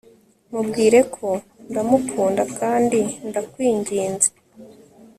[0.51, 1.29] mubwire ko
[1.69, 4.29] ndamukunda, kandi ndakwinginze